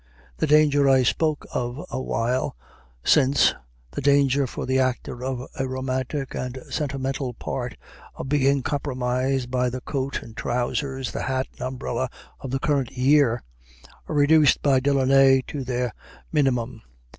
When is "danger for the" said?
4.01-4.79